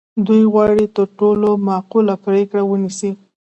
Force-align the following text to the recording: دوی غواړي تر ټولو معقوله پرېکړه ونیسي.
دوی 0.27 0.41
غواړي 0.53 0.85
تر 0.95 1.07
ټولو 1.19 1.49
معقوله 1.67 2.13
پرېکړه 2.25 2.61
ونیسي. 2.65 3.11